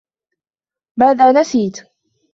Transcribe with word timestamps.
ماذا 0.99 1.31
نسيت؟ 1.31 1.79